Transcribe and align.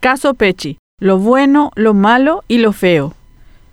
Caso 0.00 0.34
Pechi. 0.34 0.78
Lo 1.00 1.18
bueno, 1.18 1.72
lo 1.74 1.92
malo 1.92 2.44
y 2.46 2.58
lo 2.58 2.72
feo. 2.72 3.14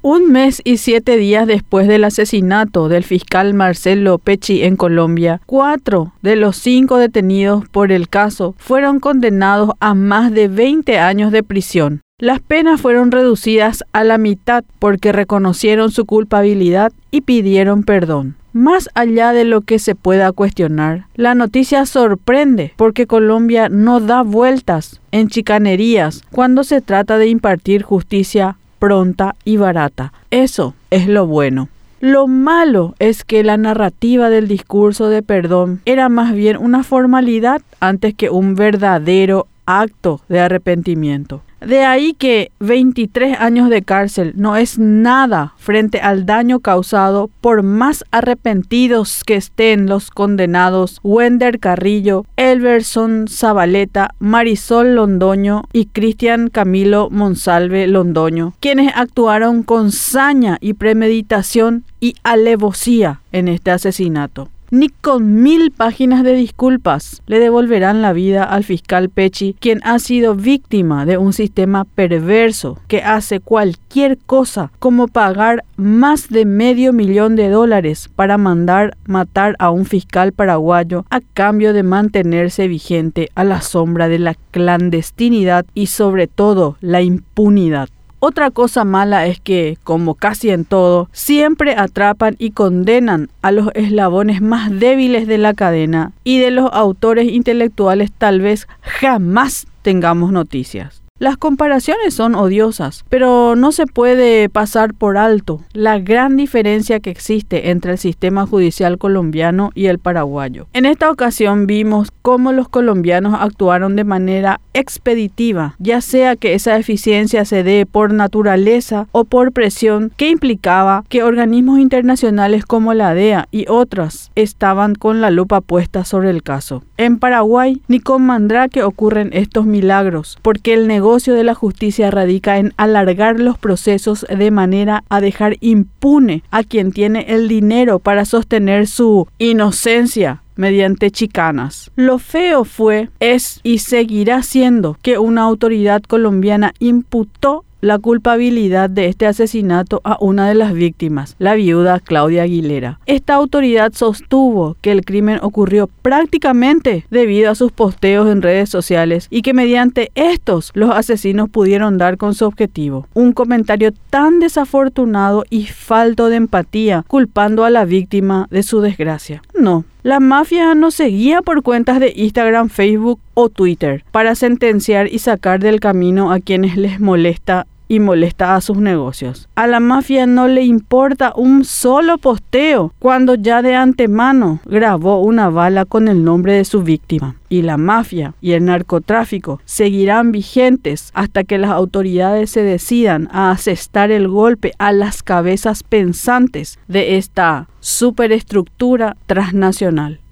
Un 0.00 0.32
mes 0.32 0.62
y 0.64 0.78
siete 0.78 1.18
días 1.18 1.46
después 1.46 1.86
del 1.86 2.02
asesinato 2.02 2.88
del 2.88 3.04
fiscal 3.04 3.52
Marcelo 3.52 4.16
Pecci 4.16 4.62
en 4.62 4.76
Colombia, 4.76 5.42
cuatro 5.44 6.14
de 6.22 6.36
los 6.36 6.56
cinco 6.56 6.96
detenidos 6.96 7.68
por 7.68 7.92
el 7.92 8.08
caso 8.08 8.54
fueron 8.56 9.00
condenados 9.00 9.72
a 9.80 9.92
más 9.94 10.32
de 10.32 10.48
20 10.48 10.98
años 10.98 11.30
de 11.30 11.42
prisión. 11.42 12.00
Las 12.18 12.40
penas 12.40 12.80
fueron 12.80 13.10
reducidas 13.10 13.84
a 13.92 14.02
la 14.02 14.16
mitad 14.16 14.64
porque 14.78 15.12
reconocieron 15.12 15.90
su 15.90 16.06
culpabilidad 16.06 16.90
y 17.10 17.20
pidieron 17.20 17.82
perdón. 17.82 18.36
Más 18.54 18.88
allá 18.94 19.32
de 19.32 19.44
lo 19.44 19.62
que 19.62 19.80
se 19.80 19.96
pueda 19.96 20.30
cuestionar, 20.30 21.06
la 21.16 21.34
noticia 21.34 21.86
sorprende 21.86 22.72
porque 22.76 23.08
Colombia 23.08 23.68
no 23.68 23.98
da 23.98 24.22
vueltas 24.22 25.00
en 25.10 25.26
chicanerías 25.26 26.22
cuando 26.30 26.62
se 26.62 26.80
trata 26.80 27.18
de 27.18 27.26
impartir 27.26 27.82
justicia 27.82 28.56
pronta 28.78 29.34
y 29.44 29.56
barata. 29.56 30.12
Eso 30.30 30.76
es 30.90 31.08
lo 31.08 31.26
bueno. 31.26 31.68
Lo 31.98 32.28
malo 32.28 32.94
es 33.00 33.24
que 33.24 33.42
la 33.42 33.56
narrativa 33.56 34.30
del 34.30 34.46
discurso 34.46 35.08
de 35.08 35.22
perdón 35.22 35.80
era 35.84 36.08
más 36.08 36.32
bien 36.32 36.56
una 36.56 36.84
formalidad 36.84 37.60
antes 37.80 38.14
que 38.14 38.30
un 38.30 38.54
verdadero 38.54 39.48
acto 39.66 40.20
de 40.28 40.40
arrepentimiento. 40.40 41.42
De 41.64 41.82
ahí 41.82 42.12
que 42.12 42.50
23 42.60 43.40
años 43.40 43.70
de 43.70 43.80
cárcel 43.82 44.34
no 44.36 44.56
es 44.56 44.78
nada 44.78 45.54
frente 45.56 46.00
al 46.00 46.26
daño 46.26 46.60
causado 46.60 47.30
por 47.40 47.62
más 47.62 48.04
arrepentidos 48.10 49.22
que 49.24 49.36
estén 49.36 49.86
los 49.86 50.10
condenados 50.10 51.00
Wender 51.02 51.58
Carrillo, 51.60 52.26
Elverson 52.36 53.26
Zabaleta, 53.28 54.14
Marisol 54.18 54.96
Londoño 54.96 55.62
y 55.72 55.86
Cristian 55.86 56.50
Camilo 56.50 57.08
Monsalve 57.10 57.86
Londoño, 57.86 58.52
quienes 58.60 58.92
actuaron 58.94 59.62
con 59.62 59.90
saña 59.90 60.58
y 60.60 60.74
premeditación 60.74 61.84
y 61.98 62.14
alevosía 62.24 63.22
en 63.32 63.48
este 63.48 63.70
asesinato 63.70 64.50
ni 64.74 64.88
con 64.88 65.40
mil 65.40 65.70
páginas 65.70 66.24
de 66.24 66.32
disculpas 66.32 67.22
le 67.26 67.38
devolverán 67.38 68.02
la 68.02 68.12
vida 68.12 68.42
al 68.42 68.64
fiscal 68.64 69.08
Pechi, 69.08 69.54
quien 69.60 69.80
ha 69.84 70.00
sido 70.00 70.34
víctima 70.34 71.06
de 71.06 71.16
un 71.16 71.32
sistema 71.32 71.84
perverso 71.84 72.80
que 72.88 73.00
hace 73.00 73.38
cualquier 73.38 74.18
cosa 74.18 74.72
como 74.80 75.06
pagar 75.06 75.62
más 75.76 76.28
de 76.28 76.44
medio 76.44 76.92
millón 76.92 77.36
de 77.36 77.50
dólares 77.50 78.10
para 78.16 78.36
mandar 78.36 78.96
matar 79.06 79.54
a 79.60 79.70
un 79.70 79.84
fiscal 79.84 80.32
paraguayo 80.32 81.06
a 81.08 81.20
cambio 81.20 81.72
de 81.72 81.84
mantenerse 81.84 82.66
vigente 82.66 83.28
a 83.36 83.44
la 83.44 83.60
sombra 83.60 84.08
de 84.08 84.18
la 84.18 84.34
clandestinidad 84.50 85.66
y 85.74 85.86
sobre 85.86 86.26
todo 86.26 86.78
la 86.80 87.00
impunidad. 87.00 87.90
Otra 88.26 88.50
cosa 88.50 88.86
mala 88.86 89.26
es 89.26 89.38
que, 89.38 89.76
como 89.84 90.14
casi 90.14 90.48
en 90.48 90.64
todo, 90.64 91.10
siempre 91.12 91.76
atrapan 91.76 92.36
y 92.38 92.52
condenan 92.52 93.28
a 93.42 93.52
los 93.52 93.68
eslabones 93.74 94.40
más 94.40 94.70
débiles 94.70 95.26
de 95.26 95.36
la 95.36 95.52
cadena 95.52 96.12
y 96.24 96.38
de 96.38 96.50
los 96.50 96.70
autores 96.72 97.30
intelectuales 97.30 98.10
tal 98.16 98.40
vez 98.40 98.66
jamás 98.80 99.66
tengamos 99.82 100.32
noticias. 100.32 101.03
Las 101.20 101.36
comparaciones 101.36 102.12
son 102.12 102.34
odiosas, 102.34 103.04
pero 103.08 103.54
no 103.54 103.70
se 103.70 103.86
puede 103.86 104.48
pasar 104.48 104.94
por 104.94 105.16
alto 105.16 105.60
la 105.72 106.00
gran 106.00 106.36
diferencia 106.36 106.98
que 106.98 107.10
existe 107.10 107.70
entre 107.70 107.92
el 107.92 107.98
sistema 107.98 108.48
judicial 108.48 108.98
colombiano 108.98 109.70
y 109.76 109.86
el 109.86 110.00
paraguayo. 110.00 110.66
En 110.72 110.86
esta 110.86 111.08
ocasión 111.12 111.68
vimos 111.68 112.08
cómo 112.20 112.50
los 112.50 112.68
colombianos 112.68 113.36
actuaron 113.38 113.94
de 113.94 114.02
manera 114.02 114.60
expeditiva, 114.72 115.76
ya 115.78 116.00
sea 116.00 116.34
que 116.34 116.54
esa 116.54 116.76
eficiencia 116.78 117.44
se 117.44 117.62
dé 117.62 117.86
por 117.86 118.12
naturaleza 118.12 119.06
o 119.12 119.24
por 119.24 119.52
presión 119.52 120.10
que 120.16 120.30
implicaba 120.30 121.04
que 121.08 121.22
organismos 121.22 121.78
internacionales 121.78 122.66
como 122.66 122.92
la 122.92 123.14
DEA 123.14 123.46
y 123.52 123.66
otras 123.68 124.32
estaban 124.34 124.96
con 124.96 125.20
la 125.20 125.30
lupa 125.30 125.60
puesta 125.60 126.04
sobre 126.04 126.30
el 126.30 126.42
caso. 126.42 126.82
En 126.96 127.20
Paraguay 127.20 127.82
ni 127.86 128.00
con 128.00 128.26
Mandrake 128.26 128.82
ocurren 128.82 129.30
estos 129.32 129.64
milagros, 129.64 130.38
porque 130.42 130.74
el 130.74 130.88
negocio 130.88 131.03
de 131.04 131.44
la 131.44 131.54
justicia 131.54 132.10
radica 132.10 132.56
en 132.56 132.72
alargar 132.78 133.38
los 133.38 133.58
procesos 133.58 134.24
de 134.26 134.50
manera 134.50 135.04
a 135.10 135.20
dejar 135.20 135.58
impune 135.60 136.42
a 136.50 136.64
quien 136.64 136.92
tiene 136.92 137.26
el 137.28 137.46
dinero 137.46 137.98
para 137.98 138.24
sostener 138.24 138.86
su 138.86 139.28
inocencia 139.36 140.43
mediante 140.56 141.10
chicanas. 141.10 141.90
Lo 141.96 142.18
feo 142.18 142.64
fue, 142.64 143.10
es 143.20 143.60
y 143.62 143.78
seguirá 143.78 144.42
siendo 144.42 144.96
que 145.02 145.18
una 145.18 145.42
autoridad 145.42 146.02
colombiana 146.02 146.72
imputó 146.78 147.64
la 147.84 147.98
culpabilidad 147.98 148.88
de 148.88 149.06
este 149.08 149.26
asesinato 149.26 150.00
a 150.04 150.16
una 150.18 150.48
de 150.48 150.54
las 150.54 150.72
víctimas, 150.72 151.36
la 151.38 151.54
viuda 151.54 152.00
Claudia 152.00 152.44
Aguilera. 152.44 152.98
Esta 153.04 153.34
autoridad 153.34 153.92
sostuvo 153.92 154.76
que 154.80 154.90
el 154.90 155.04
crimen 155.04 155.38
ocurrió 155.42 155.88
prácticamente 156.00 157.04
debido 157.10 157.50
a 157.50 157.54
sus 157.54 157.72
posteos 157.72 158.30
en 158.30 158.40
redes 158.40 158.70
sociales 158.70 159.26
y 159.28 159.42
que 159.42 159.52
mediante 159.52 160.10
estos 160.14 160.70
los 160.72 160.92
asesinos 160.92 161.50
pudieron 161.50 161.98
dar 161.98 162.16
con 162.16 162.34
su 162.34 162.46
objetivo. 162.46 163.06
Un 163.12 163.32
comentario 163.32 163.92
tan 164.08 164.40
desafortunado 164.40 165.44
y 165.50 165.66
falto 165.66 166.30
de 166.30 166.36
empatía, 166.36 167.04
culpando 167.06 167.66
a 167.66 167.70
la 167.70 167.84
víctima 167.84 168.48
de 168.50 168.62
su 168.62 168.80
desgracia. 168.80 169.42
No, 169.52 169.84
la 170.04 170.20
mafia 170.20 170.74
no 170.74 170.90
seguía 170.90 171.40
por 171.40 171.62
cuentas 171.62 171.98
de 171.98 172.12
Instagram, 172.14 172.68
Facebook 172.68 173.20
o 173.32 173.48
Twitter 173.48 174.04
para 174.12 174.34
sentenciar 174.34 175.08
y 175.08 175.18
sacar 175.18 175.60
del 175.60 175.80
camino 175.80 176.30
a 176.30 176.40
quienes 176.40 176.76
les 176.76 177.00
molesta 177.00 177.66
y 177.88 178.00
molesta 178.00 178.54
a 178.54 178.60
sus 178.60 178.78
negocios. 178.78 179.48
A 179.54 179.66
la 179.66 179.80
mafia 179.80 180.26
no 180.26 180.48
le 180.48 180.62
importa 180.62 181.32
un 181.36 181.64
solo 181.64 182.18
posteo 182.18 182.92
cuando 182.98 183.34
ya 183.34 183.62
de 183.62 183.74
antemano 183.74 184.60
grabó 184.64 185.20
una 185.20 185.48
bala 185.48 185.84
con 185.84 186.08
el 186.08 186.24
nombre 186.24 186.54
de 186.54 186.64
su 186.64 186.82
víctima. 186.82 187.36
Y 187.48 187.62
la 187.62 187.76
mafia 187.76 188.34
y 188.40 188.52
el 188.52 188.64
narcotráfico 188.64 189.60
seguirán 189.64 190.32
vigentes 190.32 191.10
hasta 191.14 191.44
que 191.44 191.58
las 191.58 191.70
autoridades 191.70 192.50
se 192.50 192.62
decidan 192.62 193.28
a 193.30 193.50
asestar 193.50 194.10
el 194.10 194.28
golpe 194.28 194.72
a 194.78 194.92
las 194.92 195.22
cabezas 195.22 195.82
pensantes 195.82 196.78
de 196.88 197.16
esta 197.16 197.68
superestructura 197.80 199.16
transnacional. 199.26 200.23